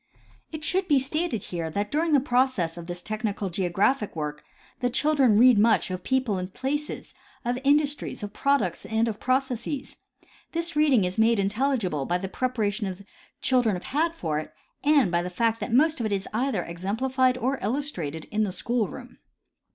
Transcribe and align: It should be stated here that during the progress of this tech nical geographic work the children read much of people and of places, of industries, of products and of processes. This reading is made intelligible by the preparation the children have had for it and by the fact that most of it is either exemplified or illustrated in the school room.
It 0.51 0.63
should 0.63 0.87
be 0.87 0.97
stated 0.97 1.43
here 1.43 1.69
that 1.69 1.91
during 1.91 2.13
the 2.13 2.19
progress 2.19 2.75
of 2.75 2.87
this 2.87 3.03
tech 3.03 3.21
nical 3.21 3.51
geographic 3.51 4.15
work 4.15 4.43
the 4.79 4.89
children 4.89 5.37
read 5.37 5.59
much 5.59 5.91
of 5.91 6.03
people 6.03 6.39
and 6.39 6.47
of 6.47 6.55
places, 6.55 7.13
of 7.45 7.59
industries, 7.63 8.23
of 8.23 8.33
products 8.33 8.83
and 8.83 9.07
of 9.07 9.19
processes. 9.19 9.97
This 10.53 10.75
reading 10.75 11.03
is 11.03 11.19
made 11.19 11.37
intelligible 11.37 12.05
by 12.07 12.17
the 12.17 12.27
preparation 12.27 12.91
the 12.91 13.05
children 13.41 13.75
have 13.75 13.83
had 13.83 14.15
for 14.15 14.39
it 14.39 14.51
and 14.83 15.11
by 15.11 15.21
the 15.21 15.29
fact 15.29 15.59
that 15.59 15.71
most 15.71 15.99
of 15.99 16.07
it 16.07 16.11
is 16.11 16.27
either 16.33 16.63
exemplified 16.63 17.37
or 17.37 17.59
illustrated 17.61 18.25
in 18.31 18.41
the 18.41 18.51
school 18.51 18.87
room. 18.87 19.19